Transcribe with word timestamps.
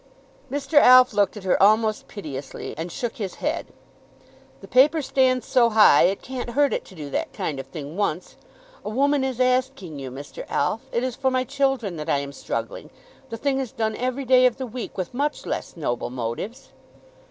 Mr. 0.51 0.79
Alf 0.79 1.13
looked 1.13 1.37
at 1.37 1.43
her 1.43 1.61
almost 1.61 2.07
piteously, 2.07 2.73
and 2.75 2.91
shook 2.91 3.17
his 3.17 3.35
head. 3.35 3.67
"The 4.59 4.67
paper 4.67 4.99
stands 5.03 5.45
so 5.45 5.69
high, 5.69 6.05
it 6.05 6.23
can't 6.23 6.49
hurt 6.57 6.73
it 6.73 6.83
to 6.85 6.95
do 6.95 7.11
that 7.11 7.33
kind 7.33 7.59
of 7.59 7.67
thing 7.67 7.95
once. 7.95 8.35
A 8.83 8.89
woman 8.89 9.23
is 9.23 9.39
asking 9.39 9.99
you, 9.99 10.09
Mr. 10.09 10.43
Alf. 10.49 10.81
It 10.91 11.03
is 11.03 11.15
for 11.15 11.29
my 11.29 11.43
children 11.43 11.97
that 11.97 12.09
I 12.09 12.17
am 12.17 12.31
struggling. 12.33 12.89
The 13.29 13.37
thing 13.37 13.59
is 13.59 13.71
done 13.71 13.95
every 13.95 14.25
day 14.25 14.47
of 14.47 14.57
the 14.57 14.65
week, 14.65 14.97
with 14.97 15.13
much 15.13 15.45
less 15.45 15.77
noble 15.77 16.09
motives." 16.09 16.69